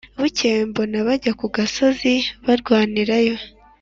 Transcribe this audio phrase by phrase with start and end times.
[0.19, 2.13] bukeye bombi bajya ku gasozi
[2.45, 3.35] barwanirayo